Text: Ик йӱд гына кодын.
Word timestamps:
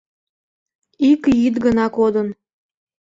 Ик 1.09 1.21
йӱд 1.39 1.55
гына 1.65 1.85
кодын. 1.97 2.27